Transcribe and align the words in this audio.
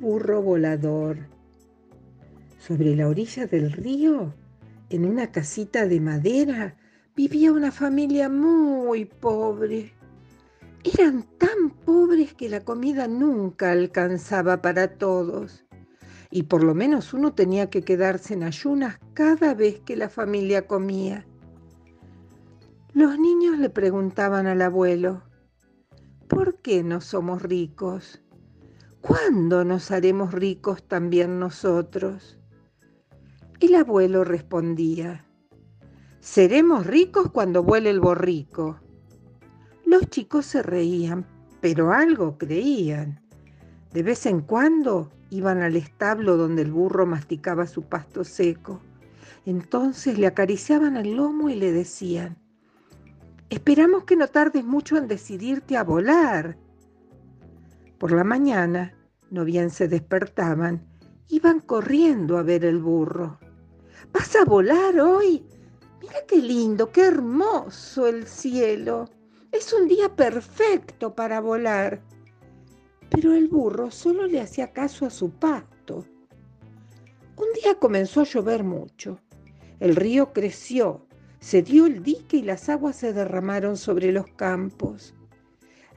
burro 0.00 0.40
volador. 0.42 1.18
Sobre 2.58 2.96
la 2.96 3.08
orilla 3.08 3.46
del 3.46 3.70
río, 3.72 4.34
en 4.88 5.04
una 5.04 5.30
casita 5.30 5.86
de 5.86 6.00
madera, 6.00 6.76
vivía 7.14 7.52
una 7.52 7.70
familia 7.70 8.28
muy 8.28 9.04
pobre. 9.04 9.92
Eran 10.82 11.24
tan 11.38 11.70
pobres 11.84 12.32
que 12.32 12.48
la 12.48 12.60
comida 12.64 13.06
nunca 13.06 13.72
alcanzaba 13.72 14.62
para 14.62 14.96
todos 14.96 15.64
y 16.30 16.44
por 16.44 16.62
lo 16.62 16.74
menos 16.74 17.12
uno 17.12 17.34
tenía 17.34 17.68
que 17.70 17.82
quedarse 17.82 18.34
en 18.34 18.44
ayunas 18.44 18.98
cada 19.14 19.52
vez 19.52 19.80
que 19.80 19.96
la 19.96 20.08
familia 20.08 20.66
comía. 20.66 21.26
Los 22.94 23.18
niños 23.18 23.58
le 23.58 23.68
preguntaban 23.68 24.46
al 24.46 24.62
abuelo, 24.62 25.22
¿por 26.28 26.56
qué 26.60 26.82
no 26.82 27.00
somos 27.00 27.42
ricos? 27.42 28.22
¿Cuándo 29.00 29.64
nos 29.64 29.90
haremos 29.90 30.32
ricos 30.32 30.82
también 30.82 31.38
nosotros? 31.38 32.38
El 33.58 33.74
abuelo 33.74 34.24
respondía, 34.24 35.24
seremos 36.20 36.86
ricos 36.86 37.30
cuando 37.30 37.62
vuele 37.62 37.90
el 37.90 38.00
borrico. 38.00 38.78
Los 39.86 40.08
chicos 40.10 40.46
se 40.46 40.62
reían, 40.62 41.26
pero 41.60 41.92
algo 41.92 42.36
creían. 42.36 43.20
De 43.92 44.02
vez 44.02 44.26
en 44.26 44.42
cuando 44.42 45.10
iban 45.30 45.62
al 45.62 45.76
establo 45.76 46.36
donde 46.36 46.62
el 46.62 46.70
burro 46.70 47.06
masticaba 47.06 47.66
su 47.66 47.82
pasto 47.82 48.22
seco. 48.22 48.80
Entonces 49.46 50.18
le 50.18 50.26
acariciaban 50.26 50.96
el 50.96 51.16
lomo 51.16 51.48
y 51.48 51.54
le 51.54 51.72
decían, 51.72 52.36
esperamos 53.48 54.04
que 54.04 54.16
no 54.16 54.28
tardes 54.28 54.64
mucho 54.64 54.96
en 54.98 55.08
decidirte 55.08 55.76
a 55.76 55.84
volar. 55.84 56.58
Por 58.00 58.10
la 58.10 58.24
mañana, 58.24 58.92
no 59.30 59.44
bien 59.44 59.70
se 59.70 59.86
despertaban, 59.86 60.84
iban 61.28 61.60
corriendo 61.60 62.36
a 62.36 62.42
ver 62.42 62.64
el 62.64 62.80
burro. 62.80 63.38
¿Vas 64.12 64.34
a 64.34 64.44
volar 64.44 64.98
hoy? 64.98 65.46
Mira 66.00 66.16
qué 66.26 66.38
lindo, 66.38 66.90
qué 66.90 67.02
hermoso 67.02 68.08
el 68.08 68.26
cielo. 68.26 69.08
Es 69.52 69.72
un 69.72 69.86
día 69.86 70.16
perfecto 70.16 71.14
para 71.14 71.40
volar 71.40 72.02
pero 73.10 73.34
el 73.34 73.48
burro 73.48 73.90
solo 73.90 74.26
le 74.26 74.40
hacía 74.40 74.72
caso 74.72 75.04
a 75.04 75.10
su 75.10 75.30
pasto. 75.30 76.06
Un 77.36 77.46
día 77.60 77.74
comenzó 77.78 78.20
a 78.20 78.24
llover 78.24 78.62
mucho. 78.62 79.20
El 79.80 79.96
río 79.96 80.32
creció, 80.32 81.06
se 81.40 81.62
dio 81.62 81.86
el 81.86 82.02
dique 82.02 82.36
y 82.36 82.42
las 82.42 82.68
aguas 82.68 82.96
se 82.96 83.12
derramaron 83.12 83.76
sobre 83.76 84.12
los 84.12 84.26
campos. 84.36 85.14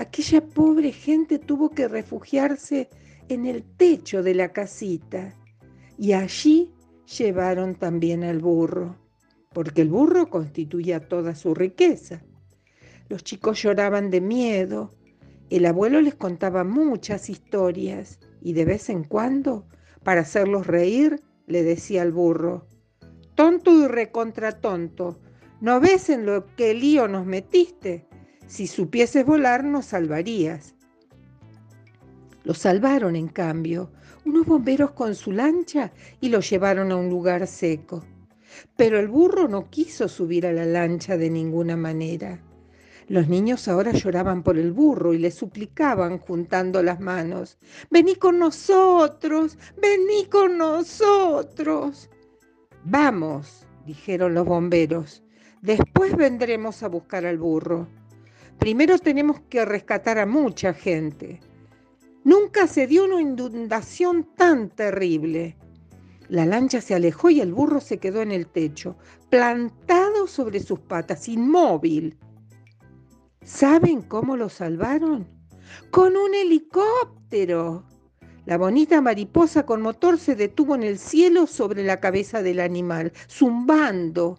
Aquella 0.00 0.40
pobre 0.40 0.92
gente 0.92 1.38
tuvo 1.38 1.68
que 1.68 1.86
refugiarse 1.86 2.88
en 3.28 3.44
el 3.44 3.62
techo 3.62 4.22
de 4.22 4.34
la 4.34 4.50
casita 4.50 5.36
y 5.98 6.14
allí 6.14 6.72
llevaron 7.18 7.74
también 7.74 8.24
al 8.24 8.38
burro, 8.38 8.96
porque 9.52 9.82
el 9.82 9.90
burro 9.90 10.30
constituía 10.30 11.06
toda 11.06 11.34
su 11.34 11.52
riqueza. 11.52 12.22
Los 13.10 13.24
chicos 13.24 13.62
lloraban 13.62 14.08
de 14.08 14.22
miedo, 14.22 14.94
el 15.50 15.66
abuelo 15.66 16.00
les 16.00 16.14
contaba 16.14 16.64
muchas 16.64 17.28
historias 17.28 18.20
y 18.40 18.54
de 18.54 18.64
vez 18.64 18.88
en 18.88 19.04
cuando, 19.04 19.66
para 20.02 20.22
hacerlos 20.22 20.66
reír, 20.66 21.20
le 21.46 21.62
decía 21.62 22.00
al 22.00 22.12
burro, 22.12 22.66
tonto 23.34 23.70
y 23.70 23.86
recontra 23.86 24.62
tonto, 24.62 25.20
¿no 25.60 25.78
ves 25.78 26.08
en 26.08 26.24
lo 26.24 26.46
que 26.56 26.72
lío 26.72 27.06
nos 27.06 27.26
metiste? 27.26 28.08
Si 28.50 28.66
supieses 28.66 29.24
volar 29.24 29.62
nos 29.62 29.86
salvarías. 29.86 30.74
Lo 32.42 32.52
salvaron, 32.52 33.14
en 33.14 33.28
cambio, 33.28 33.92
unos 34.24 34.44
bomberos 34.44 34.90
con 34.90 35.14
su 35.14 35.30
lancha 35.30 35.92
y 36.20 36.30
lo 36.30 36.40
llevaron 36.40 36.90
a 36.90 36.96
un 36.96 37.08
lugar 37.08 37.46
seco. 37.46 38.04
Pero 38.76 38.98
el 38.98 39.06
burro 39.06 39.46
no 39.46 39.70
quiso 39.70 40.08
subir 40.08 40.48
a 40.48 40.52
la 40.52 40.66
lancha 40.66 41.16
de 41.16 41.30
ninguna 41.30 41.76
manera. 41.76 42.42
Los 43.06 43.28
niños 43.28 43.68
ahora 43.68 43.92
lloraban 43.92 44.42
por 44.42 44.58
el 44.58 44.72
burro 44.72 45.14
y 45.14 45.18
le 45.18 45.30
suplicaban 45.30 46.18
juntando 46.18 46.82
las 46.82 46.98
manos, 46.98 47.56
vení 47.88 48.16
con 48.16 48.40
nosotros, 48.40 49.58
vení 49.80 50.26
con 50.28 50.58
nosotros. 50.58 52.10
Vamos, 52.84 53.64
dijeron 53.86 54.34
los 54.34 54.44
bomberos, 54.44 55.22
después 55.62 56.16
vendremos 56.16 56.82
a 56.82 56.88
buscar 56.88 57.24
al 57.26 57.38
burro. 57.38 57.99
Primero 58.60 58.98
tenemos 58.98 59.40
que 59.48 59.64
rescatar 59.64 60.18
a 60.18 60.26
mucha 60.26 60.74
gente. 60.74 61.40
Nunca 62.24 62.66
se 62.66 62.86
dio 62.86 63.06
una 63.06 63.18
inundación 63.18 64.28
tan 64.36 64.68
terrible. 64.68 65.56
La 66.28 66.44
lancha 66.44 66.82
se 66.82 66.94
alejó 66.94 67.30
y 67.30 67.40
el 67.40 67.54
burro 67.54 67.80
se 67.80 67.96
quedó 67.96 68.20
en 68.20 68.32
el 68.32 68.46
techo, 68.46 68.98
plantado 69.30 70.26
sobre 70.26 70.60
sus 70.60 70.78
patas, 70.78 71.26
inmóvil. 71.26 72.18
¿Saben 73.42 74.02
cómo 74.02 74.36
lo 74.36 74.50
salvaron? 74.50 75.26
Con 75.90 76.18
un 76.18 76.34
helicóptero. 76.34 77.86
La 78.44 78.58
bonita 78.58 79.00
mariposa 79.00 79.64
con 79.64 79.80
motor 79.80 80.18
se 80.18 80.34
detuvo 80.34 80.74
en 80.74 80.82
el 80.82 80.98
cielo 80.98 81.46
sobre 81.46 81.82
la 81.82 81.98
cabeza 81.98 82.42
del 82.42 82.60
animal, 82.60 83.14
zumbando. 83.26 84.38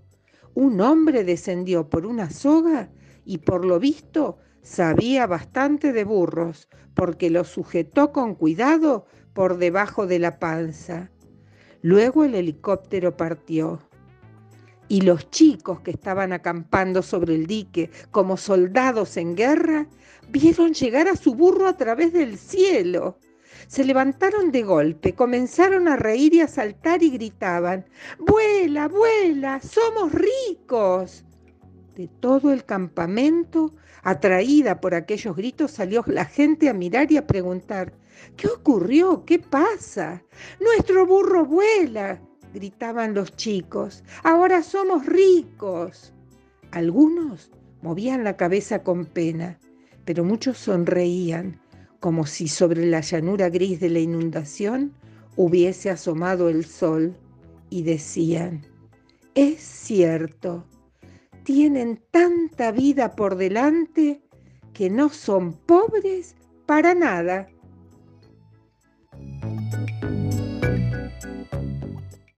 Un 0.53 0.79
hombre 0.79 1.23
descendió 1.23 1.89
por 1.89 2.05
una 2.05 2.29
soga 2.29 2.91
y 3.25 3.39
por 3.39 3.65
lo 3.65 3.79
visto 3.79 4.37
sabía 4.61 5.27
bastante 5.27 5.93
de 5.93 6.03
burros, 6.03 6.67
porque 6.93 7.29
lo 7.29 7.43
sujetó 7.43 8.11
con 8.11 8.35
cuidado 8.35 9.05
por 9.33 9.57
debajo 9.57 10.07
de 10.07 10.19
la 10.19 10.39
panza. 10.39 11.09
Luego 11.81 12.23
el 12.23 12.35
helicóptero 12.35 13.17
partió 13.17 13.79
y 14.91 15.01
los 15.01 15.29
chicos 15.31 15.79
que 15.79 15.91
estaban 15.91 16.33
acampando 16.33 17.01
sobre 17.01 17.35
el 17.35 17.47
dique 17.47 17.89
como 18.11 18.35
soldados 18.35 19.15
en 19.15 19.35
guerra 19.35 19.87
vieron 20.29 20.73
llegar 20.73 21.07
a 21.07 21.15
su 21.15 21.33
burro 21.33 21.67
a 21.67 21.77
través 21.77 22.11
del 22.11 22.37
cielo. 22.37 23.17
Se 23.67 23.85
levantaron 23.85 24.51
de 24.51 24.63
golpe, 24.63 25.13
comenzaron 25.13 25.87
a 25.87 25.95
reír 25.95 26.33
y 26.33 26.41
a 26.41 26.47
saltar 26.49 27.03
y 27.03 27.09
gritaban, 27.11 27.85
¡Vuela, 28.19 28.89
vuela! 28.89 29.61
¡Somos 29.61 30.11
ricos! 30.11 31.23
De 31.95 32.07
todo 32.07 32.53
el 32.53 32.63
campamento, 32.63 33.73
atraída 34.01 34.79
por 34.79 34.95
aquellos 34.95 35.35
gritos, 35.35 35.71
salió 35.71 36.03
la 36.07 36.25
gente 36.25 36.69
a 36.69 36.73
mirar 36.73 37.11
y 37.11 37.17
a 37.17 37.27
preguntar, 37.27 37.93
¿qué 38.37 38.47
ocurrió? 38.47 39.25
¿Qué 39.25 39.39
pasa? 39.39 40.23
Nuestro 40.59 41.05
burro 41.05 41.45
vuela 41.45 42.21
gritaban 42.53 43.13
los 43.13 43.35
chicos, 43.35 44.03
ahora 44.23 44.63
somos 44.63 45.05
ricos. 45.05 46.13
Algunos 46.71 47.51
movían 47.81 48.23
la 48.23 48.37
cabeza 48.37 48.83
con 48.83 49.05
pena, 49.05 49.59
pero 50.05 50.23
muchos 50.23 50.57
sonreían, 50.57 51.59
como 51.99 52.25
si 52.25 52.47
sobre 52.47 52.85
la 52.85 53.01
llanura 53.01 53.49
gris 53.49 53.79
de 53.79 53.89
la 53.89 53.99
inundación 53.99 54.93
hubiese 55.35 55.89
asomado 55.89 56.49
el 56.49 56.65
sol, 56.65 57.15
y 57.69 57.83
decían, 57.83 58.65
es 59.33 59.61
cierto, 59.61 60.65
tienen 61.43 62.01
tanta 62.11 62.71
vida 62.71 63.15
por 63.15 63.35
delante 63.35 64.21
que 64.73 64.89
no 64.89 65.09
son 65.09 65.53
pobres 65.53 66.35
para 66.65 66.93
nada. 66.93 67.49